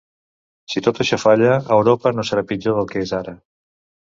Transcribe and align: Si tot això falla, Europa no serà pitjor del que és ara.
Si 0.73 0.81
tot 0.87 1.01
això 1.03 1.19
falla, 1.23 1.51
Europa 1.77 2.13
no 2.17 2.25
serà 2.31 2.45
pitjor 2.53 2.81
del 2.81 2.91
que 2.95 3.07
és 3.07 3.17
ara. 3.23 3.37